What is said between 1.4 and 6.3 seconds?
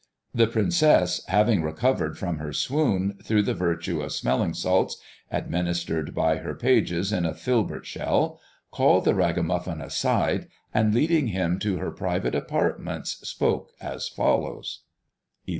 recovered from her swoon through the virtue of smelling salts, administered